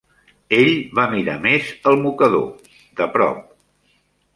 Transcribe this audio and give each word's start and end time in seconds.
Ell 0.59 0.71
va 1.01 1.05
mirar 1.11 1.37
més 1.45 1.71
el 1.93 2.03
mocador, 2.09 2.51
de 3.03 3.13
prop. 3.19 3.49